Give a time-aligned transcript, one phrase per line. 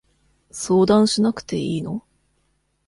[0.49, 2.03] 相談しなくていいの？